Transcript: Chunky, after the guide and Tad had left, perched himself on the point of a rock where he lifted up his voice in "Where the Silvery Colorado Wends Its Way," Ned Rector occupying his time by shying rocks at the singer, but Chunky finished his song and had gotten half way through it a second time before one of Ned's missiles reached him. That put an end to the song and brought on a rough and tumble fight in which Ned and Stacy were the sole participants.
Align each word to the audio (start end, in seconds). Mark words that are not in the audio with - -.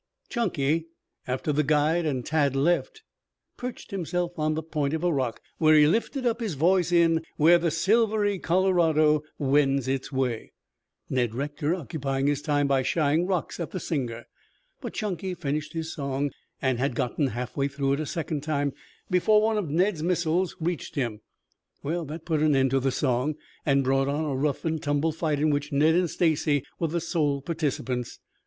Chunky, 0.29 0.87
after 1.27 1.53
the 1.53 1.61
guide 1.61 2.07
and 2.07 2.25
Tad 2.25 2.55
had 2.55 2.55
left, 2.55 3.03
perched 3.55 3.91
himself 3.91 4.31
on 4.39 4.55
the 4.55 4.63
point 4.63 4.95
of 4.95 5.03
a 5.03 5.13
rock 5.13 5.39
where 5.59 5.75
he 5.75 5.85
lifted 5.85 6.25
up 6.25 6.39
his 6.39 6.55
voice 6.55 6.91
in 6.91 7.23
"Where 7.37 7.59
the 7.59 7.69
Silvery 7.69 8.39
Colorado 8.39 9.21
Wends 9.37 9.87
Its 9.87 10.11
Way," 10.11 10.53
Ned 11.07 11.35
Rector 11.35 11.75
occupying 11.75 12.25
his 12.25 12.41
time 12.41 12.65
by 12.65 12.81
shying 12.81 13.27
rocks 13.27 13.59
at 13.59 13.69
the 13.69 13.79
singer, 13.79 14.25
but 14.81 14.93
Chunky 14.95 15.35
finished 15.35 15.73
his 15.73 15.93
song 15.93 16.31
and 16.63 16.79
had 16.79 16.95
gotten 16.95 17.27
half 17.27 17.55
way 17.55 17.67
through 17.67 17.93
it 17.93 17.99
a 17.99 18.07
second 18.07 18.41
time 18.41 18.73
before 19.11 19.39
one 19.39 19.59
of 19.59 19.69
Ned's 19.69 20.01
missiles 20.01 20.55
reached 20.59 20.95
him. 20.95 21.21
That 21.83 22.25
put 22.25 22.41
an 22.41 22.55
end 22.55 22.71
to 22.71 22.79
the 22.79 22.89
song 22.91 23.35
and 23.67 23.83
brought 23.83 24.07
on 24.07 24.25
a 24.25 24.33
rough 24.35 24.65
and 24.65 24.81
tumble 24.81 25.11
fight 25.11 25.39
in 25.39 25.51
which 25.51 25.71
Ned 25.71 25.93
and 25.93 26.09
Stacy 26.09 26.63
were 26.79 26.87
the 26.87 26.99
sole 26.99 27.43
participants. 27.43 28.17